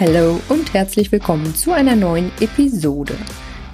Hallo 0.00 0.40
und 0.48 0.72
herzlich 0.72 1.12
willkommen 1.12 1.54
zu 1.54 1.72
einer 1.72 1.94
neuen 1.94 2.32
Episode. 2.40 3.14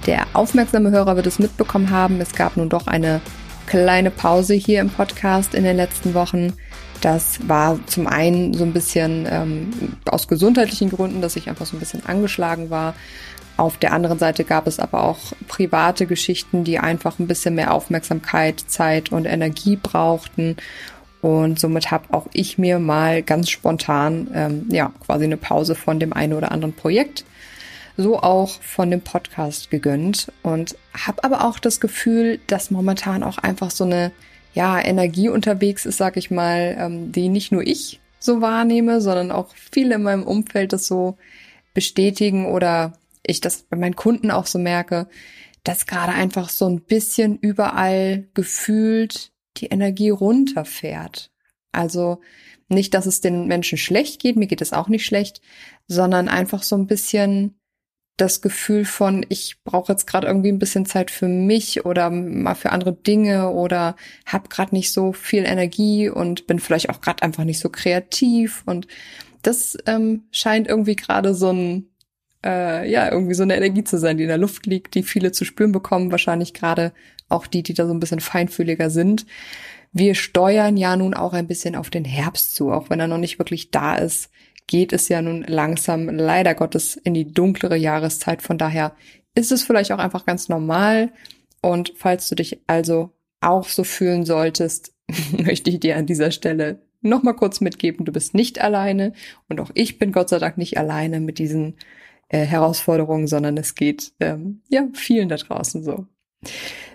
Der 0.05 0.27
aufmerksame 0.33 0.91
Hörer 0.91 1.15
wird 1.15 1.25
es 1.25 1.39
mitbekommen 1.39 1.89
haben, 1.89 2.19
es 2.19 2.35
gab 2.35 2.57
nun 2.57 2.67
doch 2.67 2.87
eine 2.87 3.21
kleine 3.67 4.09
Pause 4.09 4.55
hier 4.55 4.81
im 4.81 4.89
Podcast 4.89 5.53
in 5.53 5.63
den 5.63 5.77
letzten 5.77 6.15
Wochen. 6.15 6.53
Das 7.01 7.47
war 7.47 7.79
zum 7.85 8.07
einen 8.07 8.55
so 8.55 8.63
ein 8.63 8.73
bisschen 8.73 9.27
ähm, 9.29 9.69
aus 10.05 10.27
gesundheitlichen 10.27 10.89
Gründen, 10.89 11.21
dass 11.21 11.35
ich 11.35 11.47
einfach 11.47 11.67
so 11.67 11.77
ein 11.77 11.79
bisschen 11.79 12.03
angeschlagen 12.05 12.71
war. 12.71 12.95
Auf 13.57 13.77
der 13.77 13.93
anderen 13.93 14.19
Seite 14.19 14.43
gab 14.43 14.67
es 14.67 14.79
aber 14.79 15.03
auch 15.03 15.33
private 15.47 16.05
Geschichten, 16.05 16.63
die 16.63 16.79
einfach 16.79 17.19
ein 17.19 17.27
bisschen 17.27 17.55
mehr 17.55 17.73
Aufmerksamkeit, 17.73 18.63
Zeit 18.67 19.11
und 19.11 19.25
Energie 19.25 19.75
brauchten. 19.75 20.57
Und 21.21 21.59
somit 21.59 21.91
habe 21.91 22.13
auch 22.13 22.27
ich 22.33 22.57
mir 22.57 22.79
mal 22.79 23.23
ganz 23.23 23.49
spontan 23.49 24.29
ähm, 24.33 24.65
ja 24.69 24.91
quasi 25.05 25.25
eine 25.25 25.37
Pause 25.37 25.75
von 25.75 25.99
dem 25.99 26.13
einen 26.13 26.33
oder 26.33 26.51
anderen 26.51 26.73
Projekt, 26.73 27.25
so 27.97 28.19
auch 28.19 28.61
von 28.61 28.91
dem 28.91 29.01
Podcast 29.01 29.69
gegönnt 29.71 30.31
und 30.43 30.75
habe 30.93 31.23
aber 31.23 31.45
auch 31.45 31.59
das 31.59 31.79
Gefühl, 31.79 32.39
dass 32.47 32.71
momentan 32.71 33.23
auch 33.23 33.39
einfach 33.39 33.71
so 33.71 33.83
eine 33.83 34.11
ja 34.53 34.79
Energie 34.79 35.29
unterwegs 35.29 35.85
ist, 35.85 35.97
sag 35.97 36.15
ich 36.15 36.31
mal, 36.31 36.75
ähm, 36.79 37.11
die 37.11 37.29
nicht 37.29 37.51
nur 37.51 37.65
ich 37.65 37.99
so 38.19 38.41
wahrnehme, 38.41 39.01
sondern 39.01 39.31
auch 39.31 39.53
viele 39.55 39.95
in 39.95 40.03
meinem 40.03 40.23
Umfeld 40.23 40.73
das 40.73 40.87
so 40.87 41.17
bestätigen 41.73 42.45
oder 42.45 42.93
ich 43.23 43.41
das 43.41 43.63
bei 43.63 43.77
meinen 43.77 43.95
Kunden 43.95 44.31
auch 44.31 44.45
so 44.45 44.57
merke, 44.59 45.07
dass 45.63 45.85
gerade 45.85 46.13
einfach 46.13 46.49
so 46.49 46.67
ein 46.67 46.81
bisschen 46.81 47.37
überall 47.37 48.27
gefühlt 48.33 49.31
die 49.57 49.67
Energie 49.67 50.09
runterfährt. 50.09 51.31
Also 51.71 52.21
nicht, 52.69 52.93
dass 52.93 53.05
es 53.05 53.21
den 53.21 53.47
Menschen 53.47 53.77
schlecht 53.77 54.21
geht, 54.21 54.35
mir 54.35 54.47
geht 54.47 54.61
es 54.61 54.73
auch 54.73 54.87
nicht 54.87 55.05
schlecht, 55.05 55.41
sondern 55.87 56.27
einfach 56.27 56.63
so 56.63 56.75
ein 56.75 56.87
bisschen 56.87 57.56
das 58.17 58.41
Gefühl 58.41 58.83
von, 58.83 59.25
ich 59.29 59.57
brauche 59.63 59.91
jetzt 59.91 60.07
gerade 60.07 60.25
irgendwie 60.25 60.49
ein 60.51 60.57
bisschen 60.57 60.87
Zeit 60.87 61.11
für 61.11 61.27
mich 61.27 61.85
oder 61.85 62.09
mal 62.09 62.55
für 62.55 62.71
andere 62.71 62.93
Dinge 62.93 63.51
oder 63.51 63.95
habe 64.25 64.49
gerade 64.49 64.73
nicht 64.73 64.91
so 64.91 65.13
viel 65.13 65.45
Energie 65.45 66.09
und 66.09 66.47
bin 66.47 66.59
vielleicht 66.59 66.89
auch 66.89 66.99
gerade 66.99 67.21
einfach 67.21 67.43
nicht 67.43 67.59
so 67.59 67.69
kreativ. 67.69 68.63
Und 68.65 68.87
das 69.43 69.77
ähm, 69.85 70.23
scheint 70.31 70.67
irgendwie 70.67 70.95
gerade 70.95 71.35
so 71.35 71.51
ein, 71.51 71.89
äh, 72.43 72.89
ja, 72.89 73.11
irgendwie 73.11 73.35
so 73.35 73.43
eine 73.43 73.55
Energie 73.55 73.83
zu 73.83 73.99
sein, 73.99 74.17
die 74.17 74.23
in 74.23 74.29
der 74.29 74.39
Luft 74.39 74.65
liegt, 74.65 74.95
die 74.95 75.03
viele 75.03 75.31
zu 75.31 75.45
spüren 75.45 75.71
bekommen, 75.71 76.11
wahrscheinlich 76.11 76.55
gerade 76.55 76.93
auch 77.29 77.45
die, 77.45 77.61
die 77.61 77.75
da 77.75 77.85
so 77.85 77.93
ein 77.93 77.99
bisschen 77.99 78.19
feinfühliger 78.19 78.89
sind. 78.89 79.27
Wir 79.91 80.15
steuern 80.15 80.75
ja 80.75 80.97
nun 80.97 81.13
auch 81.13 81.33
ein 81.33 81.47
bisschen 81.47 81.75
auf 81.75 81.91
den 81.91 82.05
Herbst 82.05 82.55
zu, 82.55 82.71
auch 82.71 82.89
wenn 82.89 82.99
er 82.99 83.07
noch 83.07 83.19
nicht 83.19 83.37
wirklich 83.37 83.69
da 83.69 83.95
ist, 83.95 84.31
geht 84.67 84.93
es 84.93 85.09
ja 85.09 85.21
nun 85.21 85.43
langsam 85.43 86.09
leider 86.09 86.53
Gottes 86.53 86.95
in 86.95 87.13
die 87.13 87.31
dunklere 87.31 87.77
Jahreszeit. 87.77 88.41
Von 88.41 88.57
daher 88.57 88.95
ist 89.33 89.51
es 89.51 89.63
vielleicht 89.63 89.91
auch 89.91 89.99
einfach 89.99 90.25
ganz 90.25 90.49
normal. 90.49 91.11
Und 91.61 91.93
falls 91.95 92.29
du 92.29 92.35
dich 92.35 92.61
also 92.67 93.11
auch 93.41 93.67
so 93.67 93.83
fühlen 93.83 94.25
solltest, 94.25 94.93
möchte 95.37 95.69
ich 95.69 95.79
dir 95.79 95.97
an 95.97 96.05
dieser 96.05 96.31
Stelle 96.31 96.81
nochmal 97.01 97.35
kurz 97.35 97.61
mitgeben, 97.61 98.05
du 98.05 98.11
bist 98.11 98.33
nicht 98.33 98.59
alleine 98.59 99.13
und 99.47 99.59
auch 99.59 99.69
ich 99.73 99.99
bin 99.99 100.11
Gott 100.11 100.29
sei 100.29 100.39
Dank 100.39 100.57
nicht 100.57 100.77
alleine 100.77 101.19
mit 101.19 101.39
diesen 101.39 101.75
äh, 102.29 102.39
Herausforderungen, 102.39 103.27
sondern 103.27 103.55
es 103.57 103.75
geht 103.75 104.13
ähm, 104.19 104.61
ja 104.69 104.87
vielen 104.93 105.29
da 105.29 105.37
draußen 105.37 105.83
so. 105.83 106.07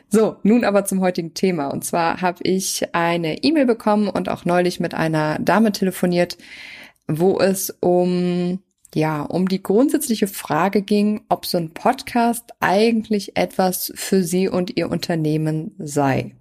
So, 0.09 0.37
nun 0.43 0.65
aber 0.65 0.85
zum 0.85 1.01
heutigen 1.01 1.33
Thema. 1.33 1.69
Und 1.69 1.85
zwar 1.85 2.21
habe 2.21 2.43
ich 2.43 2.95
eine 2.95 3.43
E-Mail 3.43 3.65
bekommen 3.65 4.09
und 4.09 4.29
auch 4.29 4.45
neulich 4.45 4.79
mit 4.79 4.93
einer 4.93 5.39
Dame 5.39 5.73
telefoniert, 5.73 6.37
wo 7.07 7.39
es 7.41 7.71
um 7.81 8.61
ja, 8.95 9.23
um 9.23 9.49
die 9.49 9.63
grundsätzliche 9.63 10.27
Frage 10.27 10.83
ging, 10.83 11.23
ob 11.29 11.47
so 11.47 11.57
ein 11.57 11.71
Podcast 11.71 12.51
eigentlich 12.61 13.37
etwas 13.37 13.91
für 13.95 14.23
sie 14.23 14.49
und 14.49 14.77
ihr 14.77 14.91
Unternehmen 14.91 15.75
sei. 15.79 16.35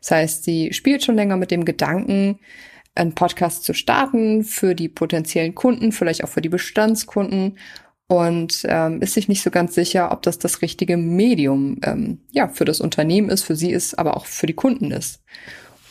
Das 0.00 0.12
heißt, 0.12 0.44
sie 0.44 0.72
spielt 0.72 1.04
schon 1.04 1.16
länger 1.16 1.36
mit 1.36 1.50
dem 1.50 1.64
Gedanken, 1.64 2.38
einen 2.94 3.14
Podcast 3.14 3.64
zu 3.64 3.74
starten 3.74 4.44
für 4.44 4.74
die 4.74 4.88
potenziellen 4.88 5.54
Kunden, 5.54 5.92
vielleicht 5.92 6.22
auch 6.22 6.28
für 6.28 6.40
die 6.40 6.48
Bestandskunden 6.48 7.58
und 8.08 8.62
ähm, 8.68 9.02
ist 9.02 9.14
sich 9.14 9.28
nicht 9.28 9.42
so 9.42 9.50
ganz 9.50 9.74
sicher, 9.74 10.12
ob 10.12 10.22
das 10.22 10.38
das 10.38 10.62
richtige 10.62 10.96
Medium 10.96 11.78
ähm, 11.82 12.20
ja 12.30 12.48
für 12.48 12.64
das 12.64 12.80
Unternehmen 12.80 13.28
ist, 13.30 13.42
für 13.42 13.56
sie 13.56 13.72
ist, 13.72 13.98
aber 13.98 14.16
auch 14.16 14.26
für 14.26 14.46
die 14.46 14.54
Kunden 14.54 14.92
ist. 14.92 15.20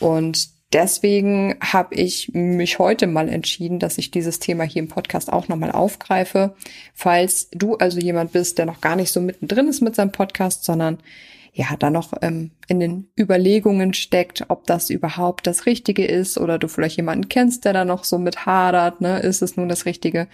Und 0.00 0.55
deswegen 0.72 1.56
habe 1.60 1.94
ich 1.94 2.32
mich 2.32 2.78
heute 2.78 3.06
mal 3.06 3.28
entschieden, 3.28 3.78
dass 3.78 3.98
ich 3.98 4.10
dieses 4.10 4.38
Thema 4.38 4.64
hier 4.64 4.82
im 4.82 4.88
Podcast 4.88 5.32
auch 5.32 5.48
nochmal 5.48 5.72
aufgreife. 5.72 6.54
Falls 6.94 7.48
du 7.50 7.76
also 7.76 7.98
jemand 7.98 8.32
bist, 8.32 8.58
der 8.58 8.66
noch 8.66 8.80
gar 8.80 8.96
nicht 8.96 9.12
so 9.12 9.20
mittendrin 9.20 9.68
ist 9.68 9.80
mit 9.80 9.94
seinem 9.94 10.12
Podcast, 10.12 10.64
sondern 10.64 10.98
ja, 11.56 11.74
da 11.78 11.88
noch 11.88 12.12
ähm, 12.20 12.50
in 12.68 12.80
den 12.80 13.08
Überlegungen 13.18 13.94
steckt, 13.94 14.44
ob 14.48 14.66
das 14.66 14.90
überhaupt 14.90 15.46
das 15.46 15.64
Richtige 15.64 16.04
ist 16.04 16.36
oder 16.36 16.58
du 16.58 16.68
vielleicht 16.68 16.98
jemanden 16.98 17.30
kennst, 17.30 17.64
der 17.64 17.72
da 17.72 17.86
noch 17.86 18.04
so 18.04 18.18
mit 18.18 18.44
hadert, 18.44 19.00
ne, 19.00 19.20
ist 19.20 19.40
es 19.40 19.56
nun 19.56 19.68
das 19.68 19.86
Richtige? 19.86 20.28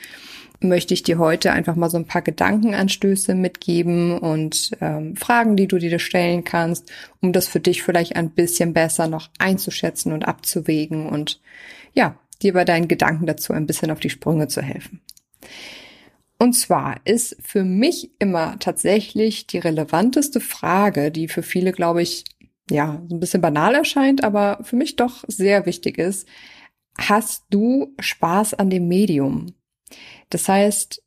möchte 0.65 0.95
ich 0.95 1.03
dir 1.03 1.19
heute 1.19 1.51
einfach 1.51 1.75
mal 1.75 1.91
so 1.91 1.97
ein 1.97 2.07
paar 2.07 2.23
Gedankenanstöße 2.23 3.35
mitgeben 3.35 4.17
und 4.17 4.71
ähm, 4.81 5.17
Fragen, 5.17 5.57
die 5.57 5.67
du 5.67 5.79
dir 5.79 5.99
stellen 5.99 6.45
kannst, 6.45 6.93
um 7.21 7.33
das 7.33 7.49
für 7.49 7.59
dich 7.59 7.83
vielleicht 7.83 8.15
ein 8.15 8.31
bisschen 8.31 8.73
besser 8.73 9.09
noch 9.09 9.29
einzuschätzen 9.39 10.13
und 10.13 10.29
abzuwägen 10.29 11.09
und 11.09 11.41
ja, 11.95 12.15
dir 12.43 12.53
bei 12.53 12.65
deinen 12.65 12.87
Gedanken 12.87 13.27
dazu 13.27 13.53
ein 13.53 13.67
bisschen 13.67 13.91
auf 13.91 13.99
die 13.99 14.11
Sprünge 14.11 14.47
zu 14.47 14.63
helfen. 14.63 15.01
Und 16.43 16.55
zwar 16.55 17.01
ist 17.05 17.37
für 17.41 17.63
mich 17.63 18.11
immer 18.19 18.59
tatsächlich 18.59 19.47
die 19.47 19.59
relevanteste 19.59 20.41
Frage, 20.41 21.13
die 21.13 21.29
für 21.29 21.45
viele, 21.45 21.71
glaube 21.71 22.03
ich, 22.03 22.25
ja, 22.69 23.01
ein 23.09 23.21
bisschen 23.21 23.41
banal 23.41 23.77
erscheint, 23.77 24.25
aber 24.25 24.59
für 24.65 24.75
mich 24.75 24.97
doch 24.97 25.23
sehr 25.29 25.67
wichtig 25.67 25.99
ist. 25.99 26.27
Hast 26.99 27.45
du 27.51 27.95
Spaß 28.01 28.55
an 28.55 28.71
dem 28.71 28.89
Medium? 28.89 29.55
Das 30.31 30.49
heißt, 30.49 31.05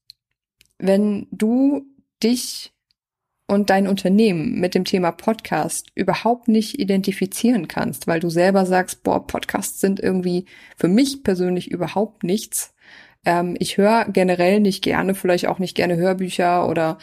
wenn 0.78 1.28
du 1.31 1.85
dich 2.23 2.72
und 3.46 3.69
dein 3.69 3.90
Unternehmen 3.90 4.57
mit 4.62 4.73
dem 4.73 4.85
Thema 4.85 5.12
Podcast 5.12 5.88
überhaupt 5.96 6.47
nicht 6.47 6.79
identifizieren 6.79 7.67
kannst, 7.67 8.07
weil 8.07 8.22
du 8.22 8.29
selber 8.29 8.66
sagst, 8.66 9.03
boah, 9.03 9.28
Podcasts 9.28 9.81
sind 9.81 10.00
irgendwie 10.00 10.46
für 10.78 10.88
mich 10.88 11.23
persönlich 11.23 11.69
überhaupt 11.69 12.23
nichts. 12.23 12.73
Ähm, 13.25 13.56
ich 13.59 13.78
höre 13.78 14.06
generell 14.06 14.59
nicht 14.59 14.84
gerne, 14.84 15.16
vielleicht 15.16 15.47
auch 15.47 15.59
nicht 15.59 15.75
gerne 15.75 15.97
Hörbücher 15.97 16.68
oder 16.68 16.97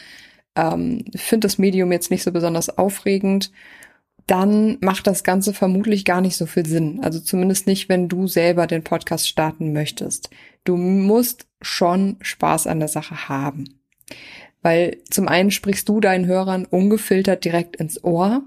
ähm, 0.55 1.05
finde 1.15 1.47
das 1.47 1.57
Medium 1.57 1.91
jetzt 1.91 2.11
nicht 2.11 2.23
so 2.23 2.31
besonders 2.31 2.77
aufregend 2.77 3.51
dann 4.27 4.77
macht 4.81 5.07
das 5.07 5.23
Ganze 5.23 5.53
vermutlich 5.53 6.05
gar 6.05 6.21
nicht 6.21 6.37
so 6.37 6.45
viel 6.45 6.65
Sinn. 6.65 6.99
Also 7.03 7.19
zumindest 7.19 7.67
nicht, 7.67 7.89
wenn 7.89 8.07
du 8.07 8.27
selber 8.27 8.67
den 8.67 8.83
Podcast 8.83 9.27
starten 9.27 9.73
möchtest. 9.73 10.29
Du 10.63 10.77
musst 10.77 11.47
schon 11.61 12.17
Spaß 12.21 12.67
an 12.67 12.79
der 12.79 12.87
Sache 12.87 13.27
haben. 13.27 13.79
Weil 14.61 14.97
zum 15.09 15.27
einen 15.27 15.51
sprichst 15.51 15.89
du 15.89 15.99
deinen 15.99 16.25
Hörern 16.25 16.65
ungefiltert 16.65 17.43
direkt 17.43 17.75
ins 17.75 18.01
Ohr. 18.03 18.43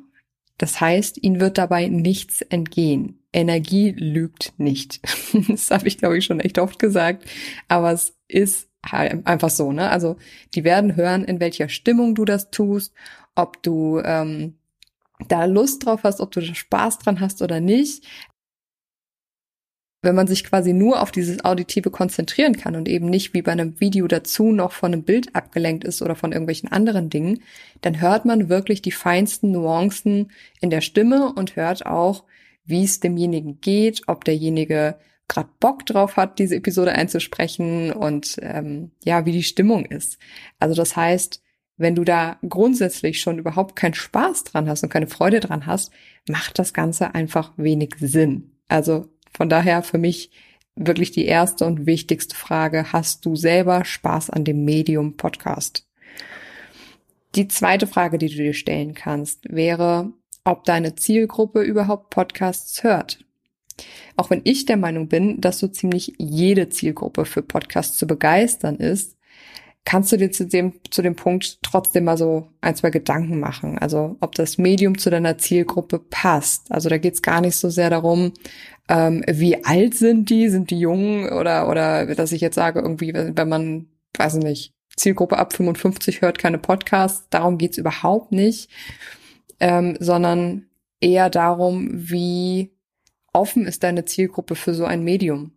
Das 0.58 0.80
heißt, 0.80 1.22
ihnen 1.22 1.40
wird 1.40 1.58
dabei 1.58 1.88
nichts 1.88 2.40
entgehen. 2.42 3.22
Energie 3.32 3.90
lügt 3.90 4.54
nicht. 4.56 5.00
das 5.48 5.70
habe 5.70 5.88
ich, 5.88 5.98
glaube 5.98 6.18
ich, 6.18 6.24
schon 6.24 6.40
echt 6.40 6.58
oft 6.58 6.78
gesagt. 6.78 7.26
Aber 7.68 7.92
es 7.92 8.16
ist 8.28 8.68
halt 8.84 9.26
einfach 9.26 9.50
so, 9.50 9.72
ne? 9.72 9.90
Also 9.90 10.16
die 10.54 10.64
werden 10.64 10.96
hören, 10.96 11.24
in 11.24 11.40
welcher 11.40 11.68
Stimmung 11.68 12.14
du 12.14 12.24
das 12.24 12.50
tust, 12.50 12.94
ob 13.34 13.62
du 13.62 14.00
ähm, 14.02 14.58
da 15.28 15.44
Lust 15.44 15.84
drauf 15.84 16.00
hast, 16.04 16.20
ob 16.20 16.30
du 16.30 16.40
da 16.40 16.54
Spaß 16.54 16.98
dran 16.98 17.20
hast 17.20 17.42
oder 17.42 17.60
nicht. 17.60 18.04
Wenn 20.02 20.14
man 20.14 20.26
sich 20.26 20.44
quasi 20.44 20.72
nur 20.72 21.00
auf 21.02 21.10
dieses 21.10 21.44
Auditive 21.44 21.90
konzentrieren 21.90 22.56
kann 22.56 22.76
und 22.76 22.88
eben 22.88 23.06
nicht 23.08 23.34
wie 23.34 23.42
bei 23.42 23.52
einem 23.52 23.80
Video 23.80 24.06
dazu 24.06 24.52
noch 24.52 24.72
von 24.72 24.92
einem 24.92 25.02
Bild 25.02 25.34
abgelenkt 25.34 25.84
ist 25.84 26.02
oder 26.02 26.14
von 26.14 26.32
irgendwelchen 26.32 26.70
anderen 26.70 27.10
Dingen, 27.10 27.42
dann 27.80 28.00
hört 28.00 28.24
man 28.24 28.48
wirklich 28.48 28.82
die 28.82 28.92
feinsten 28.92 29.50
Nuancen 29.52 30.30
in 30.60 30.70
der 30.70 30.80
Stimme 30.80 31.32
und 31.32 31.56
hört 31.56 31.86
auch, 31.86 32.24
wie 32.64 32.84
es 32.84 33.00
demjenigen 33.00 33.60
geht, 33.60 34.02
ob 34.06 34.24
derjenige 34.24 34.96
gerade 35.28 35.48
Bock 35.60 35.84
drauf 35.86 36.16
hat, 36.16 36.38
diese 36.38 36.56
Episode 36.56 36.92
einzusprechen 36.92 37.92
und 37.92 38.36
ähm, 38.42 38.92
ja, 39.04 39.26
wie 39.26 39.32
die 39.32 39.42
Stimmung 39.42 39.84
ist. 39.86 40.18
Also 40.60 40.74
das 40.74 40.94
heißt, 40.96 41.42
wenn 41.76 41.94
du 41.94 42.04
da 42.04 42.38
grundsätzlich 42.48 43.20
schon 43.20 43.38
überhaupt 43.38 43.76
keinen 43.76 43.94
Spaß 43.94 44.44
dran 44.44 44.68
hast 44.68 44.82
und 44.82 44.88
keine 44.88 45.08
Freude 45.08 45.40
dran 45.40 45.66
hast, 45.66 45.92
macht 46.28 46.58
das 46.58 46.72
Ganze 46.72 47.14
einfach 47.14 47.52
wenig 47.56 47.94
Sinn. 47.98 48.52
Also 48.68 49.10
von 49.36 49.50
daher 49.50 49.82
für 49.82 49.98
mich 49.98 50.30
wirklich 50.76 51.10
die 51.10 51.26
erste 51.26 51.66
und 51.66 51.84
wichtigste 51.84 52.34
Frage. 52.34 52.92
Hast 52.92 53.26
du 53.26 53.36
selber 53.36 53.84
Spaß 53.84 54.30
an 54.30 54.44
dem 54.44 54.64
Medium 54.64 55.18
Podcast? 55.18 55.86
Die 57.34 57.46
zweite 57.48 57.86
Frage, 57.86 58.16
die 58.16 58.28
du 58.28 58.36
dir 58.36 58.54
stellen 58.54 58.94
kannst, 58.94 59.52
wäre, 59.52 60.10
ob 60.44 60.64
deine 60.64 60.94
Zielgruppe 60.94 61.60
überhaupt 61.60 62.08
Podcasts 62.08 62.82
hört. 62.82 63.18
Auch 64.16 64.30
wenn 64.30 64.40
ich 64.44 64.64
der 64.64 64.78
Meinung 64.78 65.08
bin, 65.08 65.38
dass 65.42 65.58
so 65.58 65.68
ziemlich 65.68 66.14
jede 66.16 66.70
Zielgruppe 66.70 67.26
für 67.26 67.42
Podcasts 67.42 67.98
zu 67.98 68.06
begeistern 68.06 68.76
ist, 68.76 69.18
kannst 69.86 70.10
du 70.10 70.18
dir 70.18 70.32
zu 70.32 70.46
dem, 70.46 70.74
zu 70.90 71.00
dem 71.00 71.14
Punkt 71.14 71.62
trotzdem 71.62 72.04
mal 72.04 72.18
so 72.18 72.48
ein, 72.60 72.74
zwei 72.74 72.90
Gedanken 72.90 73.38
machen. 73.38 73.78
Also 73.78 74.16
ob 74.20 74.34
das 74.34 74.58
Medium 74.58 74.98
zu 74.98 75.10
deiner 75.10 75.38
Zielgruppe 75.38 76.00
passt. 76.00 76.70
Also 76.70 76.88
da 76.88 76.98
geht 76.98 77.14
es 77.14 77.22
gar 77.22 77.40
nicht 77.40 77.56
so 77.56 77.70
sehr 77.70 77.88
darum, 77.88 78.32
ähm, 78.88 79.24
wie 79.28 79.64
alt 79.64 79.94
sind 79.94 80.28
die, 80.28 80.48
sind 80.48 80.70
die 80.70 80.80
jung 80.80 81.30
oder, 81.30 81.68
oder 81.68 82.14
dass 82.14 82.32
ich 82.32 82.40
jetzt 82.40 82.56
sage, 82.56 82.80
irgendwie, 82.80 83.14
wenn 83.14 83.48
man, 83.48 83.86
weiß 84.18 84.34
ich 84.34 84.44
nicht, 84.44 84.72
Zielgruppe 84.96 85.38
ab 85.38 85.52
55 85.52 86.20
hört 86.20 86.38
keine 86.38 86.58
Podcasts, 86.58 87.28
darum 87.30 87.56
geht's 87.56 87.78
überhaupt 87.78 88.32
nicht, 88.32 88.68
ähm, 89.60 89.96
sondern 90.00 90.66
eher 91.00 91.30
darum, 91.30 91.90
wie 91.92 92.72
offen 93.32 93.66
ist 93.66 93.84
deine 93.84 94.04
Zielgruppe 94.04 94.56
für 94.56 94.74
so 94.74 94.84
ein 94.84 95.04
Medium. 95.04 95.52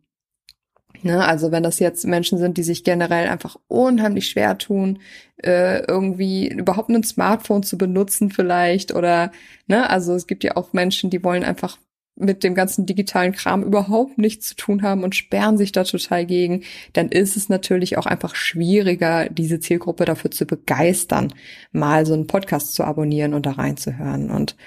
Ne, 1.02 1.26
also 1.26 1.52
wenn 1.52 1.64
das 1.64 1.80
jetzt 1.80 2.06
Menschen 2.06 2.38
sind, 2.38 2.58
die 2.58 2.64
sich 2.64 2.84
generell 2.84 3.30
einfach 3.30 3.56
unheimlich 3.70 4.28
schwer 4.28 4.58
tun, 4.58 5.00
äh, 5.38 5.80
irgendwie 5.86 6.50
überhaupt 6.50 6.90
ein 6.90 7.04
Smartphone 7.04 7.64
zu 7.64 7.78
benutzen 7.78 8.32
vielleicht 8.32 8.94
oder 8.94 9.32
ne, 9.68 9.90
also 9.90 10.14
es 10.14 10.28
gibt 10.28 10.44
ja 10.44 10.58
auch 10.58 10.74
Menschen, 10.74 11.10
die 11.10 11.24
wollen 11.24 11.46
einfach 11.46 11.78
mit 12.20 12.44
dem 12.44 12.54
ganzen 12.54 12.86
digitalen 12.86 13.32
Kram 13.32 13.64
überhaupt 13.64 14.18
nichts 14.18 14.50
zu 14.50 14.56
tun 14.56 14.82
haben 14.82 15.04
und 15.04 15.16
sperren 15.16 15.58
sich 15.58 15.72
da 15.72 15.86
total 15.86 16.26
gegen, 16.26 16.64
dann 16.92 17.10
ist 17.10 17.38
es 17.38 17.48
natürlich 17.48 17.98
auch 17.98 18.06
einfach 18.06 18.36
schwieriger, 18.36 19.30
diese 19.30 19.62
Zielgruppe 19.62 20.04
dafür 20.04 20.32
zu 20.32 20.46
begeistern, 20.46 21.34
mal 21.72 22.06
so 22.06 22.14
einen 22.14 22.28
Podcast 22.28 22.74
zu 22.74 22.84
abonnieren 22.84 23.34
und 23.34 23.46
da 23.46 23.52
reinzuhören. 23.52 24.32
Und 24.32 24.58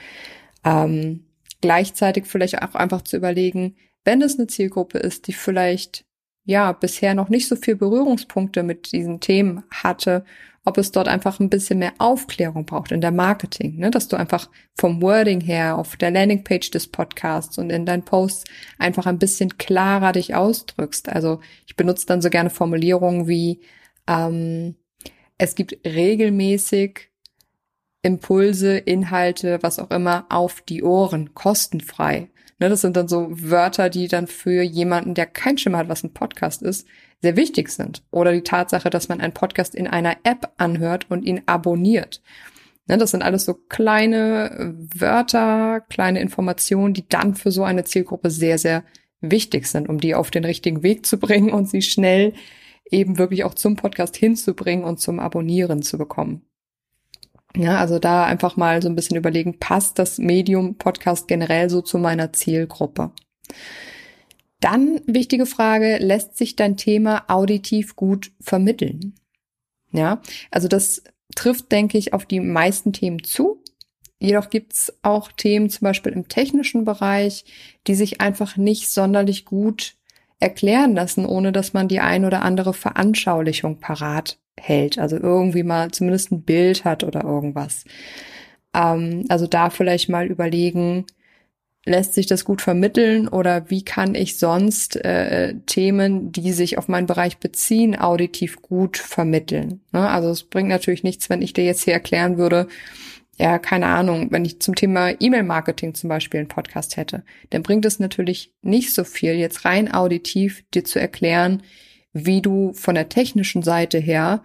ähm, 0.64 1.26
gleichzeitig 1.60 2.24
vielleicht 2.24 2.62
auch 2.62 2.74
einfach 2.74 3.02
zu 3.02 3.18
überlegen, 3.18 3.76
wenn 4.04 4.22
es 4.22 4.38
eine 4.38 4.46
Zielgruppe 4.46 4.98
ist, 4.98 5.26
die 5.26 5.34
vielleicht 5.34 6.06
ja 6.44 6.72
bisher 6.72 7.14
noch 7.14 7.28
nicht 7.28 7.48
so 7.48 7.56
viel 7.56 7.76
Berührungspunkte 7.76 8.62
mit 8.62 8.92
diesen 8.92 9.20
Themen 9.20 9.62
hatte 9.70 10.24
ob 10.64 10.78
es 10.78 10.92
dort 10.92 11.08
einfach 11.08 11.40
ein 11.40 11.50
bisschen 11.50 11.80
mehr 11.80 11.94
Aufklärung 11.98 12.66
braucht 12.66 12.92
in 12.92 13.00
der 13.00 13.10
Marketing, 13.10 13.78
ne? 13.78 13.90
dass 13.90 14.08
du 14.08 14.16
einfach 14.16 14.48
vom 14.78 15.02
Wording 15.02 15.40
her 15.40 15.76
auf 15.76 15.96
der 15.96 16.12
Landingpage 16.12 16.70
des 16.70 16.86
Podcasts 16.86 17.58
und 17.58 17.70
in 17.70 17.84
deinen 17.84 18.04
Posts 18.04 18.44
einfach 18.78 19.06
ein 19.06 19.18
bisschen 19.18 19.58
klarer 19.58 20.12
dich 20.12 20.34
ausdrückst. 20.34 21.08
Also 21.08 21.40
ich 21.66 21.74
benutze 21.74 22.06
dann 22.06 22.22
so 22.22 22.30
gerne 22.30 22.50
Formulierungen 22.50 23.26
wie 23.26 23.60
ähm, 24.06 24.76
es 25.36 25.56
gibt 25.56 25.84
regelmäßig 25.84 27.10
Impulse, 28.02 28.78
Inhalte, 28.78 29.58
was 29.62 29.78
auch 29.78 29.90
immer, 29.90 30.26
auf 30.28 30.60
die 30.60 30.82
Ohren, 30.82 31.34
kostenfrei. 31.34 32.30
Ne, 32.62 32.68
das 32.68 32.82
sind 32.82 32.96
dann 32.96 33.08
so 33.08 33.26
Wörter, 33.28 33.90
die 33.90 34.06
dann 34.06 34.28
für 34.28 34.62
jemanden, 34.62 35.14
der 35.14 35.26
kein 35.26 35.58
Schimmer 35.58 35.78
hat, 35.78 35.88
was 35.88 36.04
ein 36.04 36.14
Podcast 36.14 36.62
ist, 36.62 36.86
sehr 37.20 37.34
wichtig 37.34 37.68
sind. 37.70 38.04
Oder 38.12 38.30
die 38.30 38.42
Tatsache, 38.42 38.88
dass 38.88 39.08
man 39.08 39.20
einen 39.20 39.34
Podcast 39.34 39.74
in 39.74 39.88
einer 39.88 40.18
App 40.22 40.52
anhört 40.58 41.10
und 41.10 41.24
ihn 41.24 41.42
abonniert. 41.46 42.22
Ne, 42.86 42.98
das 42.98 43.10
sind 43.10 43.24
alles 43.24 43.46
so 43.46 43.54
kleine 43.54 44.76
Wörter, 44.94 45.80
kleine 45.90 46.20
Informationen, 46.20 46.94
die 46.94 47.08
dann 47.08 47.34
für 47.34 47.50
so 47.50 47.64
eine 47.64 47.82
Zielgruppe 47.82 48.30
sehr, 48.30 48.58
sehr 48.58 48.84
wichtig 49.20 49.66
sind, 49.66 49.88
um 49.88 49.98
die 49.98 50.14
auf 50.14 50.30
den 50.30 50.44
richtigen 50.44 50.84
Weg 50.84 51.04
zu 51.04 51.18
bringen 51.18 51.50
und 51.50 51.68
sie 51.68 51.82
schnell 51.82 52.32
eben 52.88 53.18
wirklich 53.18 53.42
auch 53.42 53.54
zum 53.54 53.74
Podcast 53.74 54.14
hinzubringen 54.16 54.84
und 54.84 55.00
zum 55.00 55.18
Abonnieren 55.18 55.82
zu 55.82 55.98
bekommen. 55.98 56.46
Ja, 57.56 57.78
also 57.78 57.98
da 57.98 58.24
einfach 58.24 58.56
mal 58.56 58.80
so 58.80 58.88
ein 58.88 58.96
bisschen 58.96 59.16
überlegen, 59.16 59.58
passt 59.58 59.98
das 59.98 60.18
Medium 60.18 60.76
Podcast 60.76 61.28
generell 61.28 61.68
so 61.68 61.82
zu 61.82 61.98
meiner 61.98 62.32
Zielgruppe? 62.32 63.12
Dann 64.60 65.00
wichtige 65.06 65.44
Frage, 65.44 65.98
lässt 65.98 66.36
sich 66.36 66.56
dein 66.56 66.76
Thema 66.76 67.24
auditiv 67.28 67.96
gut 67.96 68.32
vermitteln? 68.40 69.14
Ja, 69.90 70.22
also 70.50 70.68
das 70.68 71.02
trifft, 71.34 71.72
denke 71.72 71.98
ich, 71.98 72.14
auf 72.14 72.24
die 72.24 72.40
meisten 72.40 72.92
Themen 72.92 73.22
zu. 73.24 73.62
Jedoch 74.18 74.50
gibt's 74.50 74.92
auch 75.02 75.32
Themen, 75.32 75.68
zum 75.68 75.86
Beispiel 75.86 76.12
im 76.12 76.28
technischen 76.28 76.84
Bereich, 76.84 77.44
die 77.86 77.94
sich 77.94 78.20
einfach 78.20 78.56
nicht 78.56 78.88
sonderlich 78.90 79.44
gut 79.44 79.96
erklären 80.38 80.94
lassen, 80.94 81.26
ohne 81.26 81.52
dass 81.52 81.72
man 81.72 81.88
die 81.88 82.00
ein 82.00 82.24
oder 82.24 82.42
andere 82.42 82.72
Veranschaulichung 82.72 83.80
parat 83.80 84.38
hält. 84.58 84.98
Also 84.98 85.16
irgendwie 85.16 85.62
mal 85.62 85.90
zumindest 85.90 86.32
ein 86.32 86.42
Bild 86.42 86.84
hat 86.84 87.04
oder 87.04 87.24
irgendwas. 87.24 87.84
Ähm, 88.74 89.24
also 89.28 89.46
da 89.46 89.70
vielleicht 89.70 90.08
mal 90.08 90.26
überlegen, 90.26 91.06
lässt 91.84 92.14
sich 92.14 92.26
das 92.26 92.44
gut 92.44 92.62
vermitteln 92.62 93.26
oder 93.26 93.68
wie 93.68 93.84
kann 93.84 94.14
ich 94.14 94.38
sonst 94.38 94.96
äh, 95.04 95.54
Themen, 95.66 96.30
die 96.30 96.52
sich 96.52 96.78
auf 96.78 96.86
meinen 96.86 97.06
Bereich 97.06 97.38
beziehen, 97.38 97.98
auditiv 97.98 98.62
gut 98.62 98.98
vermitteln? 98.98 99.80
Ne? 99.92 100.08
Also 100.08 100.30
es 100.30 100.44
bringt 100.44 100.68
natürlich 100.68 101.02
nichts, 101.02 101.28
wenn 101.28 101.42
ich 101.42 101.52
dir 101.54 101.64
jetzt 101.64 101.82
hier 101.82 101.94
erklären 101.94 102.38
würde, 102.38 102.68
ja, 103.38 103.58
keine 103.58 103.86
Ahnung, 103.86 104.28
wenn 104.30 104.44
ich 104.44 104.60
zum 104.60 104.74
Thema 104.74 105.14
E-Mail-Marketing 105.18 105.94
zum 105.94 106.08
Beispiel 106.08 106.40
einen 106.40 106.48
Podcast 106.48 106.96
hätte, 106.96 107.24
dann 107.50 107.62
bringt 107.62 107.84
es 107.84 107.98
natürlich 107.98 108.52
nicht 108.62 108.92
so 108.94 109.04
viel, 109.04 109.32
jetzt 109.32 109.64
rein 109.64 109.92
auditiv 109.92 110.62
dir 110.74 110.84
zu 110.84 111.00
erklären, 111.00 111.62
wie 112.12 112.42
du 112.42 112.72
von 112.72 112.94
der 112.94 113.08
technischen 113.08 113.62
Seite 113.62 113.98
her 113.98 114.42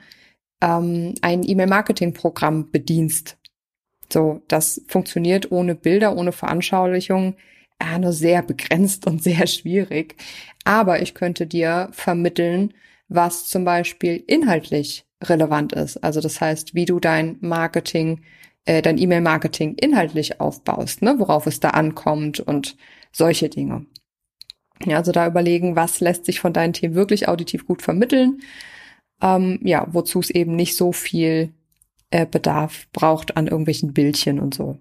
ähm, 0.62 1.14
ein 1.22 1.44
E-Mail-Marketing-Programm 1.48 2.72
bedienst. 2.72 3.38
So, 4.12 4.42
das 4.48 4.82
funktioniert 4.88 5.52
ohne 5.52 5.76
Bilder, 5.76 6.16
ohne 6.16 6.32
Veranschaulichung, 6.32 7.36
äh, 7.80 8.00
nur 8.00 8.14
sehr 8.14 8.42
begrenzt 8.42 9.06
und 9.06 9.22
sehr 9.24 9.48
schwierig. 9.48 10.16
Aber 10.64 11.02
ich 11.02 11.14
könnte 11.14 11.48
dir 11.48 11.90
vermitteln, 11.92 12.74
was 13.10 13.48
zum 13.48 13.64
Beispiel 13.66 14.24
inhaltlich 14.28 15.06
relevant 15.24 15.74
ist. 15.74 15.98
Also 16.04 16.22
das 16.22 16.42
heißt, 16.42 16.76
wie 16.76 16.86
du 16.86 17.00
dein 17.00 17.38
Marketing, 17.42 18.22
äh, 18.66 18.82
dein 18.82 18.98
E-Mail-Marketing 18.98 19.76
inhaltlich 19.76 20.40
aufbaust, 20.40 21.02
ne, 21.02 21.16
worauf 21.18 21.48
es 21.48 21.60
da 21.60 21.70
ankommt 21.70 22.40
und 22.40 22.78
solche 23.12 23.50
Dinge. 23.50 23.86
Ja, 24.86 24.98
also 24.98 25.12
da 25.12 25.28
überlegen, 25.28 25.76
was 25.76 26.00
lässt 26.00 26.26
sich 26.26 26.40
von 26.40 26.54
deinen 26.54 26.74
Themen 26.74 26.96
wirklich 26.96 27.28
auditiv 27.28 27.66
gut 27.66 27.82
vermitteln. 27.82 28.42
Ähm, 29.22 29.60
ja, 29.64 29.88
wozu 29.92 30.20
es 30.20 30.30
eben 30.30 30.56
nicht 30.56 30.76
so 30.76 30.92
viel 30.92 31.54
äh, 32.12 32.26
Bedarf 32.26 32.88
braucht 32.94 33.36
an 33.38 33.48
irgendwelchen 33.48 33.94
Bildchen 33.94 34.40
und 34.40 34.54
so. 34.54 34.78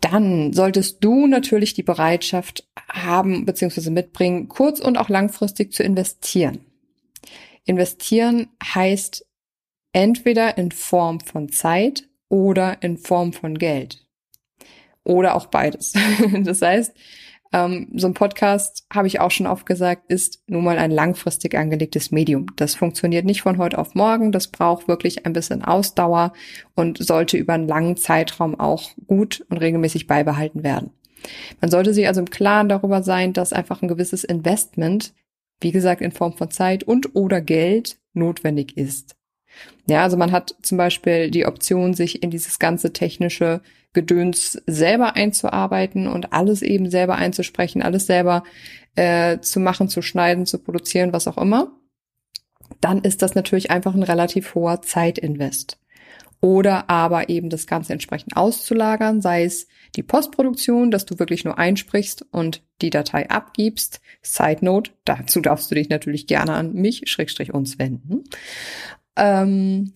Dann 0.00 0.52
solltest 0.52 1.02
du 1.04 1.26
natürlich 1.26 1.74
die 1.74 1.82
Bereitschaft 1.82 2.68
haben 2.88 3.44
bzw. 3.44 3.90
mitbringen, 3.90 4.48
kurz- 4.48 4.80
und 4.80 4.98
auch 4.98 5.08
langfristig 5.08 5.72
zu 5.72 5.82
investieren. 5.82 6.60
Investieren 7.64 8.48
heißt 8.64 9.24
entweder 9.92 10.58
in 10.58 10.72
Form 10.72 11.20
von 11.20 11.50
Zeit 11.50 12.08
oder 12.28 12.82
in 12.82 12.98
Form 12.98 13.32
von 13.32 13.56
Geld. 13.58 14.04
Oder 15.04 15.34
auch 15.34 15.46
beides. 15.46 15.92
Das 16.42 16.62
heißt, 16.62 16.94
ähm, 17.52 17.88
so 17.94 18.06
ein 18.06 18.14
Podcast, 18.14 18.86
habe 18.92 19.06
ich 19.06 19.20
auch 19.20 19.30
schon 19.30 19.46
oft 19.46 19.66
gesagt, 19.66 20.10
ist 20.10 20.42
nun 20.46 20.64
mal 20.64 20.78
ein 20.78 20.90
langfristig 20.90 21.54
angelegtes 21.54 22.10
Medium. 22.10 22.46
Das 22.56 22.74
funktioniert 22.74 23.24
nicht 23.24 23.42
von 23.42 23.58
heute 23.58 23.78
auf 23.78 23.94
morgen. 23.94 24.32
Das 24.32 24.48
braucht 24.48 24.88
wirklich 24.88 25.26
ein 25.26 25.32
bisschen 25.32 25.62
Ausdauer 25.62 26.32
und 26.74 26.98
sollte 26.98 27.36
über 27.36 27.52
einen 27.52 27.68
langen 27.68 27.96
Zeitraum 27.96 28.58
auch 28.58 28.90
gut 29.06 29.44
und 29.50 29.58
regelmäßig 29.58 30.06
beibehalten 30.06 30.62
werden. 30.62 30.90
Man 31.60 31.70
sollte 31.70 31.94
sich 31.94 32.06
also 32.08 32.20
im 32.20 32.30
Klaren 32.30 32.68
darüber 32.68 33.02
sein, 33.02 33.32
dass 33.32 33.52
einfach 33.52 33.82
ein 33.82 33.88
gewisses 33.88 34.24
Investment, 34.24 35.12
wie 35.60 35.72
gesagt, 35.72 36.00
in 36.00 36.12
Form 36.12 36.32
von 36.32 36.50
Zeit 36.50 36.82
und 36.84 37.14
oder 37.14 37.40
Geld 37.40 37.98
notwendig 38.12 38.76
ist. 38.76 39.14
Ja, 39.86 40.02
also 40.02 40.16
man 40.16 40.32
hat 40.32 40.56
zum 40.62 40.78
Beispiel 40.78 41.30
die 41.30 41.46
Option, 41.46 41.94
sich 41.94 42.22
in 42.22 42.30
dieses 42.30 42.58
ganze 42.58 42.92
technische 42.92 43.60
Gedöns 43.92 44.62
selber 44.66 45.16
einzuarbeiten 45.16 46.06
und 46.06 46.32
alles 46.32 46.62
eben 46.62 46.90
selber 46.90 47.16
einzusprechen, 47.16 47.82
alles 47.82 48.06
selber 48.06 48.42
äh, 48.94 49.40
zu 49.40 49.60
machen, 49.60 49.88
zu 49.88 50.02
schneiden, 50.02 50.46
zu 50.46 50.58
produzieren, 50.58 51.12
was 51.12 51.28
auch 51.28 51.38
immer, 51.38 51.72
dann 52.80 53.02
ist 53.02 53.22
das 53.22 53.34
natürlich 53.34 53.70
einfach 53.70 53.94
ein 53.94 54.02
relativ 54.02 54.54
hoher 54.54 54.82
Zeitinvest. 54.82 55.78
Oder 56.40 56.90
aber 56.90 57.28
eben 57.28 57.50
das 57.50 57.68
Ganze 57.68 57.92
entsprechend 57.92 58.36
auszulagern, 58.36 59.22
sei 59.22 59.44
es 59.44 59.68
die 59.94 60.02
Postproduktion, 60.02 60.90
dass 60.90 61.06
du 61.06 61.20
wirklich 61.20 61.44
nur 61.44 61.56
einsprichst 61.56 62.26
und 62.32 62.62
die 62.80 62.90
Datei 62.90 63.30
abgibst. 63.30 64.00
Side 64.22 64.64
Note, 64.64 64.90
dazu 65.04 65.40
darfst 65.40 65.70
du 65.70 65.76
dich 65.76 65.88
natürlich 65.88 66.26
gerne 66.26 66.54
an 66.54 66.72
mich, 66.72 67.02
Schrägstrich 67.06 67.54
uns 67.54 67.78
wenden. 67.78 68.24
Ähm, 69.14 69.92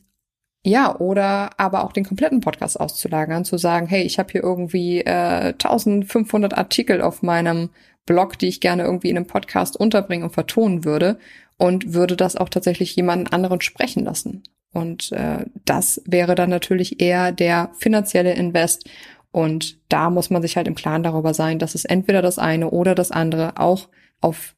ja, 0.66 0.98
oder 0.98 1.50
aber 1.58 1.84
auch 1.84 1.92
den 1.92 2.04
kompletten 2.04 2.40
Podcast 2.40 2.80
auszulagern, 2.80 3.44
zu 3.44 3.56
sagen, 3.56 3.86
hey, 3.86 4.02
ich 4.02 4.18
habe 4.18 4.32
hier 4.32 4.42
irgendwie 4.42 5.00
äh, 5.00 5.52
1500 5.52 6.58
Artikel 6.58 7.02
auf 7.02 7.22
meinem 7.22 7.70
Blog, 8.04 8.36
die 8.36 8.48
ich 8.48 8.60
gerne 8.60 8.82
irgendwie 8.82 9.10
in 9.10 9.16
einem 9.16 9.28
Podcast 9.28 9.76
unterbringen 9.76 10.24
und 10.24 10.34
vertonen 10.34 10.84
würde 10.84 11.20
und 11.56 11.94
würde 11.94 12.16
das 12.16 12.34
auch 12.34 12.48
tatsächlich 12.48 12.96
jemanden 12.96 13.28
anderen 13.28 13.60
sprechen 13.60 14.04
lassen. 14.04 14.42
Und 14.72 15.12
äh, 15.12 15.46
das 15.64 16.02
wäre 16.04 16.34
dann 16.34 16.50
natürlich 16.50 17.00
eher 17.00 17.30
der 17.30 17.70
finanzielle 17.78 18.34
Invest. 18.34 18.90
Und 19.30 19.78
da 19.88 20.10
muss 20.10 20.30
man 20.30 20.42
sich 20.42 20.56
halt 20.56 20.66
im 20.66 20.74
Klaren 20.74 21.04
darüber 21.04 21.32
sein, 21.32 21.60
dass 21.60 21.76
es 21.76 21.84
entweder 21.84 22.22
das 22.22 22.40
eine 22.40 22.70
oder 22.70 22.96
das 22.96 23.12
andere 23.12 23.60
auch 23.60 23.88
auf 24.20 24.56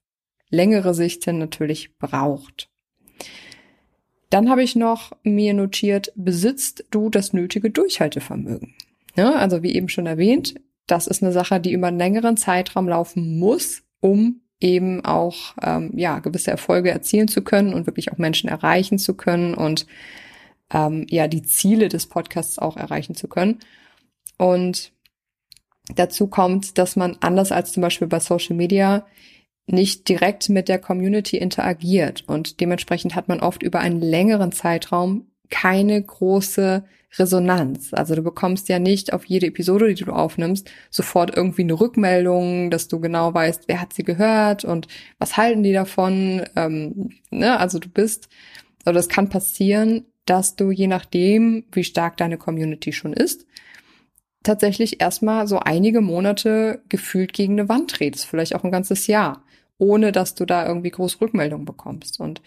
längere 0.49 0.95
Sicht 0.95 1.23
hin 1.25 1.39
natürlich 1.39 1.99
braucht. 1.99 2.71
Dann 4.31 4.51
habe 4.51 4.63
ich 4.63 4.77
noch 4.77 5.13
mir 5.23 5.55
notiert, 5.55 6.13
besitzt 6.15 6.85
du 6.91 7.09
das 7.09 7.33
nötige 7.33 7.71
Durchhaltevermögen? 7.71 8.75
Ja, 9.17 9.33
also 9.33 9.63
wie 9.63 9.75
eben 9.75 9.89
schon 9.89 10.07
erwähnt, 10.07 10.55
das 10.87 11.07
ist 11.07 11.23
eine 11.23 11.33
Sache, 11.33 11.61
die 11.61 11.73
über 11.73 11.89
einen 11.89 11.99
längeren 11.99 12.37
Zeitraum 12.37 12.89
laufen 12.89 13.39
muss, 13.39 13.83
um 14.01 14.43
eben 14.61 15.05
auch 15.05 15.55
ähm, 15.63 15.93
ja 15.95 16.19
gewisse 16.19 16.51
Erfolge 16.51 16.91
erzielen 16.91 17.29
zu 17.29 17.43
können 17.43 17.75
und 17.75 17.87
wirklich 17.87 18.13
auch 18.13 18.19
Menschen 18.19 18.49
erreichen 18.49 18.99
zu 18.99 19.15
können 19.15 19.55
und 19.55 19.87
ähm, 20.73 21.07
ja 21.09 21.29
die 21.29 21.43
Ziele 21.43 21.89
des 21.89 22.07
Podcasts 22.07 22.59
auch 22.59 22.77
erreichen 22.77 23.15
zu 23.15 23.29
können. 23.29 23.61
Und 24.37 24.93
dazu 25.95 26.27
kommt, 26.27 26.79
dass 26.79 26.97
man 26.97 27.17
anders 27.21 27.53
als 27.53 27.73
zum 27.73 27.83
Beispiel 27.83 28.09
bei 28.09 28.21
Social 28.21 28.57
Media 28.57 29.07
nicht 29.71 30.09
direkt 30.09 30.49
mit 30.49 30.69
der 30.69 30.79
Community 30.79 31.37
interagiert 31.37 32.25
und 32.27 32.61
dementsprechend 32.61 33.15
hat 33.15 33.29
man 33.29 33.41
oft 33.41 33.63
über 33.63 33.81
einen 33.81 34.01
längeren 34.01 34.53
Zeitraum 34.53 35.27
keine 35.51 36.03
große 36.03 36.85
Resonanz. 37.17 37.95
Also 37.95 38.15
du 38.15 38.23
bekommst 38.23 38.69
ja 38.69 38.79
nicht 38.79 39.13
auf 39.13 39.25
jede 39.25 39.47
Episode, 39.47 39.95
die 39.95 40.05
du 40.05 40.13
aufnimmst, 40.13 40.71
sofort 40.91 41.35
irgendwie 41.35 41.63
eine 41.63 41.81
Rückmeldung, 41.81 42.71
dass 42.71 42.89
du 42.89 43.01
genau 43.01 43.33
weißt, 43.33 43.65
wer 43.67 43.81
hat 43.81 43.93
sie 43.93 44.05
gehört 44.05 44.65
und 44.65 44.89
was 45.19 45.37
halten 45.37 45.63
die 45.63 45.73
davon. 45.73 46.45
Ähm, 46.55 47.11
ne? 47.31 47.59
Also 47.59 47.79
du 47.79 47.89
bist, 47.89 48.29
oder 48.83 48.97
also 48.97 49.01
es 49.01 49.09
kann 49.09 49.31
passieren, 49.31 50.05
dass 50.27 50.57
du 50.57 50.71
je 50.71 50.87
nachdem, 50.87 51.65
wie 51.73 51.85
stark 51.85 52.19
deine 52.19 52.37
Community 52.37 52.93
schon 52.93 53.15
ist, 53.15 53.47
tatsächlich 54.43 55.01
erstmal 55.01 55.47
so 55.47 55.59
einige 55.59 56.03
Monate 56.03 56.83
gefühlt 56.89 57.33
gegen 57.33 57.55
eine 57.55 57.69
Wand 57.69 57.91
tretest, 57.91 58.27
vielleicht 58.27 58.55
auch 58.55 58.65
ein 58.65 58.71
ganzes 58.71 59.07
Jahr, 59.07 59.45
ohne 59.79 60.13
dass 60.13 60.35
du 60.35 60.45
da 60.45 60.67
irgendwie 60.67 60.91
groß 60.91 61.21
Rückmeldung 61.21 61.65
bekommst. 61.65 62.21
Und 62.21 62.43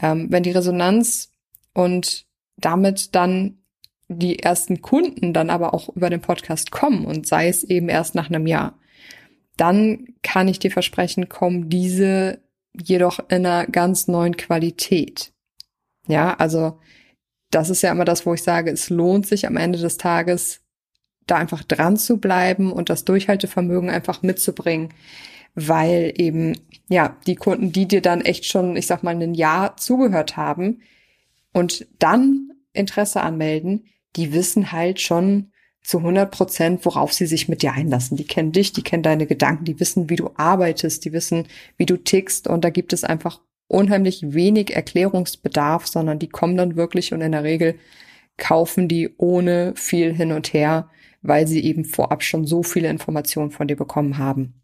ähm, 0.00 0.26
wenn 0.30 0.42
die 0.42 0.50
Resonanz 0.50 1.32
und 1.72 2.26
damit 2.56 3.14
dann 3.14 3.58
die 4.08 4.38
ersten 4.40 4.82
Kunden 4.82 5.32
dann 5.32 5.50
aber 5.50 5.74
auch 5.74 5.88
über 5.94 6.10
den 6.10 6.20
Podcast 6.20 6.70
kommen 6.70 7.06
und 7.06 7.26
sei 7.26 7.48
es 7.48 7.64
eben 7.64 7.88
erst 7.88 8.14
nach 8.14 8.28
einem 8.28 8.46
Jahr, 8.46 8.78
dann 9.56 10.06
kann 10.22 10.48
ich 10.48 10.58
dir 10.58 10.70
versprechen, 10.70 11.28
kommen 11.28 11.68
diese 11.68 12.40
jedoch 12.72 13.18
in 13.30 13.46
einer 13.46 13.66
ganz 13.66 14.06
neuen 14.06 14.36
Qualität. 14.36 15.32
Ja, 16.06 16.34
also 16.34 16.78
das 17.50 17.70
ist 17.70 17.82
ja 17.82 17.90
immer 17.90 18.04
das, 18.04 18.26
wo 18.26 18.34
ich 18.34 18.42
sage, 18.42 18.70
es 18.70 18.90
lohnt 18.90 19.26
sich 19.26 19.46
am 19.46 19.56
Ende 19.56 19.78
des 19.78 19.96
Tages, 19.96 20.60
da 21.26 21.36
einfach 21.36 21.64
dran 21.64 21.96
zu 21.96 22.18
bleiben 22.18 22.72
und 22.72 22.90
das 22.90 23.04
Durchhaltevermögen 23.04 23.90
einfach 23.90 24.22
mitzubringen, 24.22 24.90
weil 25.56 26.12
eben, 26.16 26.56
ja, 26.88 27.16
die 27.26 27.34
Kunden, 27.34 27.72
die 27.72 27.88
dir 27.88 28.02
dann 28.02 28.20
echt 28.20 28.44
schon, 28.44 28.76
ich 28.76 28.86
sag 28.86 29.02
mal, 29.02 29.20
ein 29.20 29.34
Jahr 29.34 29.76
zugehört 29.76 30.36
haben 30.36 30.82
und 31.52 31.86
dann 31.98 32.52
Interesse 32.74 33.22
anmelden, 33.22 33.86
die 34.14 34.32
wissen 34.32 34.70
halt 34.70 35.00
schon 35.00 35.50
zu 35.82 35.98
100 35.98 36.30
Prozent, 36.30 36.84
worauf 36.84 37.12
sie 37.12 37.26
sich 37.26 37.48
mit 37.48 37.62
dir 37.62 37.72
einlassen. 37.72 38.16
Die 38.16 38.26
kennen 38.26 38.52
dich, 38.52 38.72
die 38.72 38.82
kennen 38.82 39.02
deine 39.02 39.26
Gedanken, 39.26 39.64
die 39.64 39.80
wissen, 39.80 40.10
wie 40.10 40.16
du 40.16 40.30
arbeitest, 40.36 41.04
die 41.04 41.12
wissen, 41.12 41.46
wie 41.78 41.86
du 41.86 41.96
tickst 41.96 42.48
und 42.48 42.64
da 42.64 42.70
gibt 42.70 42.92
es 42.92 43.04
einfach 43.04 43.40
unheimlich 43.68 44.34
wenig 44.34 44.74
Erklärungsbedarf, 44.74 45.86
sondern 45.86 46.18
die 46.18 46.28
kommen 46.28 46.56
dann 46.56 46.76
wirklich 46.76 47.14
und 47.14 47.22
in 47.22 47.32
der 47.32 47.44
Regel 47.44 47.76
kaufen 48.36 48.88
die 48.88 49.14
ohne 49.16 49.72
viel 49.74 50.12
hin 50.12 50.32
und 50.32 50.52
her, 50.52 50.90
weil 51.22 51.46
sie 51.46 51.64
eben 51.64 51.84
vorab 51.84 52.22
schon 52.22 52.46
so 52.46 52.62
viele 52.62 52.88
Informationen 52.88 53.50
von 53.50 53.66
dir 53.66 53.76
bekommen 53.76 54.18
haben. 54.18 54.60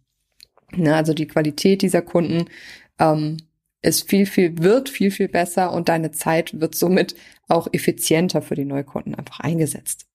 Ne, 0.77 0.95
also 0.95 1.15
die 1.15 1.27
Qualität 1.27 1.83
dieser 1.83 2.03
Kunden 2.03 2.47
ähm, 2.99 3.37
ist 3.83 4.09
viel, 4.09 4.27
viel, 4.27 4.59
wird 4.59 4.89
viel, 4.89 5.11
viel 5.11 5.29
besser 5.29 5.73
und 5.73 5.89
deine 5.89 6.13
Zeit 6.13 6.61
wird 6.61 6.75
somit 6.75 7.15
auch 7.49 7.69
effizienter 7.73 8.41
für 8.41 8.55
die 8.55 8.65
Neukunden 8.65 9.15
einfach 9.15 9.41
eingesetzt. 9.41 10.07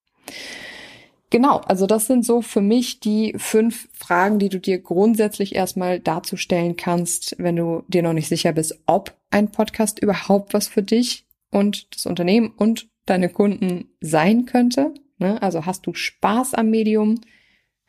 Genau, 1.29 1.57
also 1.57 1.87
das 1.87 2.07
sind 2.07 2.25
so 2.25 2.41
für 2.41 2.61
mich 2.61 3.01
die 3.01 3.33
fünf 3.37 3.89
Fragen, 3.91 4.39
die 4.39 4.47
du 4.47 4.59
dir 4.59 4.79
grundsätzlich 4.79 5.55
erstmal 5.55 5.99
darzustellen 5.99 6.77
kannst, 6.77 7.35
wenn 7.37 7.57
du 7.57 7.83
dir 7.89 8.01
noch 8.01 8.13
nicht 8.13 8.29
sicher 8.29 8.53
bist, 8.53 8.79
ob 8.85 9.13
ein 9.29 9.51
Podcast 9.51 9.99
überhaupt 9.99 10.53
was 10.53 10.69
für 10.69 10.83
dich 10.83 11.25
und 11.51 11.93
das 11.93 12.05
Unternehmen 12.05 12.53
und 12.55 12.87
deine 13.05 13.27
Kunden 13.27 13.89
sein 13.99 14.45
könnte. 14.45 14.93
Ne? 15.17 15.41
Also 15.41 15.65
hast 15.65 15.85
du 15.85 15.93
Spaß 15.93 16.53
am 16.53 16.69
Medium? 16.69 17.19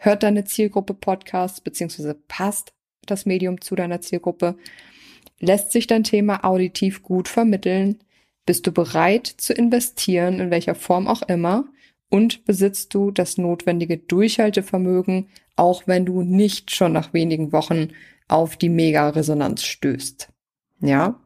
Hört 0.00 0.22
deine 0.22 0.44
Zielgruppe 0.44 0.94
Podcasts, 0.94 1.60
beziehungsweise 1.60 2.14
passt 2.28 2.72
das 3.04 3.26
Medium 3.26 3.60
zu 3.60 3.74
deiner 3.74 4.00
Zielgruppe? 4.00 4.56
Lässt 5.40 5.72
sich 5.72 5.88
dein 5.88 6.04
Thema 6.04 6.44
auditiv 6.44 7.02
gut 7.02 7.26
vermitteln? 7.26 7.98
Bist 8.46 8.66
du 8.66 8.72
bereit 8.72 9.26
zu 9.26 9.52
investieren, 9.52 10.38
in 10.38 10.50
welcher 10.52 10.76
Form 10.76 11.08
auch 11.08 11.22
immer? 11.22 11.64
Und 12.10 12.44
besitzt 12.44 12.94
du 12.94 13.10
das 13.10 13.38
notwendige 13.38 13.98
Durchhaltevermögen, 13.98 15.26
auch 15.56 15.82
wenn 15.86 16.06
du 16.06 16.22
nicht 16.22 16.74
schon 16.74 16.92
nach 16.92 17.12
wenigen 17.12 17.52
Wochen 17.52 17.88
auf 18.28 18.56
die 18.56 18.68
Mega-Resonanz 18.68 19.64
stößt? 19.64 20.28
Ja? 20.80 21.20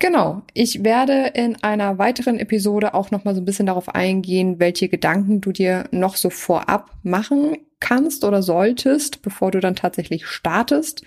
Genau. 0.00 0.42
Ich 0.54 0.82
werde 0.82 1.32
in 1.34 1.62
einer 1.62 1.98
weiteren 1.98 2.38
Episode 2.38 2.94
auch 2.94 3.10
noch 3.10 3.24
mal 3.24 3.34
so 3.34 3.40
ein 3.42 3.44
bisschen 3.44 3.66
darauf 3.66 3.94
eingehen, 3.94 4.58
welche 4.58 4.88
Gedanken 4.88 5.42
du 5.42 5.52
dir 5.52 5.84
noch 5.90 6.16
so 6.16 6.30
vorab 6.30 6.90
machen 7.02 7.58
kannst 7.80 8.24
oder 8.24 8.42
solltest, 8.42 9.22
bevor 9.22 9.50
du 9.50 9.60
dann 9.60 9.76
tatsächlich 9.76 10.26
startest. 10.26 11.02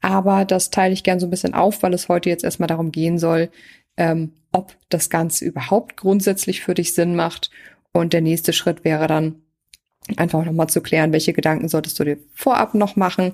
Aber 0.00 0.44
das 0.44 0.70
teile 0.70 0.92
ich 0.92 1.04
gern 1.04 1.20
so 1.20 1.26
ein 1.26 1.30
bisschen 1.30 1.54
auf, 1.54 1.82
weil 1.82 1.94
es 1.94 2.08
heute 2.08 2.28
jetzt 2.28 2.44
erstmal 2.44 2.66
darum 2.68 2.92
gehen 2.92 3.18
soll, 3.18 3.50
ähm, 3.96 4.32
ob 4.52 4.76
das 4.88 5.10
Ganze 5.10 5.44
überhaupt 5.44 5.96
grundsätzlich 5.96 6.62
für 6.62 6.74
dich 6.74 6.94
Sinn 6.94 7.16
macht. 7.16 7.50
Und 7.92 8.12
der 8.12 8.20
nächste 8.20 8.52
Schritt 8.52 8.84
wäre 8.84 9.06
dann 9.06 9.42
einfach 10.16 10.44
nochmal 10.44 10.68
zu 10.68 10.80
klären, 10.80 11.12
welche 11.12 11.32
Gedanken 11.32 11.68
solltest 11.68 11.98
du 11.98 12.04
dir 12.04 12.18
vorab 12.32 12.74
noch 12.74 12.96
machen. 12.96 13.32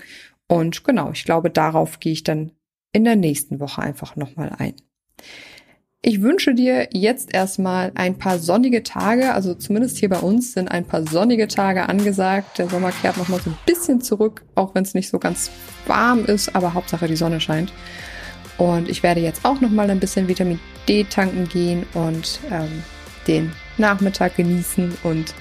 Und 0.49 0.85
genau, 0.85 1.11
ich 1.13 1.25
glaube, 1.25 1.51
darauf 1.51 2.01
gehe 2.01 2.13
ich 2.13 2.25
dann 2.25 2.53
in 2.93 3.05
der 3.05 3.17
nächsten 3.17 3.61
Woche 3.61 3.83
einfach 3.83 4.17
nochmal 4.17 4.55
ein. 4.59 4.75
Ich 6.05 6.21
wünsche 6.21 6.53
dir 6.53 6.89
jetzt 6.93 7.33
erstmal 7.33 7.93
ein 7.95 8.19
paar 8.19 8.41
sonnige 8.41 8.83
Tage, 8.83 9.35
also 9.35 9.55
zumindest 9.55 9.99
hier 9.99 10.09
bei 10.09 10.19
uns 10.19 10.53
sind 10.53 10.69
ein 10.69 10.85
paar 10.85 11.07
sonnige 11.07 11.47
Tage 11.47 11.89
angesagt. 11.89 12.59
Der 12.59 12.69
Sommer 12.69 12.91
kehrt 12.91 13.19
nochmal 13.19 13.41
so 13.41 13.51
ein 13.51 13.59
bisschen 13.67 14.01
zurück, 14.01 14.43
auch 14.57 14.75
wenn 14.75 14.83
es 14.83 14.95
nicht 14.95 15.09
so 15.09 15.21
ganz 15.21 15.53
warm 15.87 16.25
ist, 16.25 16.57
aber 16.57 16.75
Hauptsache 16.75 17.07
die 17.07 17.15
Sonne 17.15 17.41
scheint. 17.41 17.73
Und 18.59 18.89
ich 18.89 19.05
werde 19.05 19.21
jetzt 19.21 19.45
auch 19.45 19.61
nochmal 19.61 19.89
ein 19.91 20.01
bisschen 20.01 20.27
Vitamin 20.27 20.59
D 20.89 21.05
tanken 21.05 21.49
gehen 21.49 21.87
und 21.95 22.41
ähm, 22.51 22.83
den 23.29 23.53
Nachmittag 23.79 24.35
genießen 24.35 24.99
und 25.05 25.33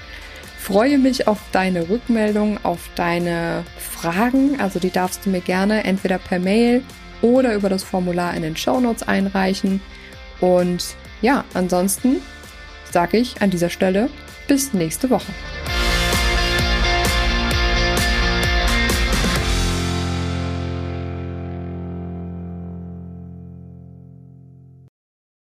freue 0.60 0.98
mich 0.98 1.26
auf 1.26 1.40
deine 1.50 1.88
Rückmeldung, 1.88 2.64
auf 2.64 2.88
deine 2.94 3.64
Fragen. 3.78 4.60
Also 4.60 4.78
die 4.78 4.90
darfst 4.90 5.26
du 5.26 5.30
mir 5.30 5.40
gerne 5.40 5.82
entweder 5.82 6.18
per 6.18 6.38
Mail 6.38 6.84
oder 7.20 7.52
über 7.56 7.68
das 7.68 7.82
Formular 7.82 8.36
in 8.36 8.42
den 8.42 8.56
Show 8.56 8.78
Notes 8.78 9.02
einreichen. 9.02 9.80
Und 10.42 10.96
ja, 11.22 11.44
ansonsten 11.54 12.16
sage 12.90 13.16
ich 13.16 13.40
an 13.40 13.50
dieser 13.50 13.70
Stelle 13.70 14.10
bis 14.48 14.74
nächste 14.74 15.08
Woche. 15.08 15.32